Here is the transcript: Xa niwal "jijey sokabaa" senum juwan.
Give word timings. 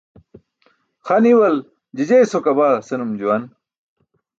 Xa 1.05 1.15
niwal 1.23 1.55
"jijey 1.95 2.25
sokabaa" 2.33 2.75
senum 2.87 3.11
juwan. 3.19 3.43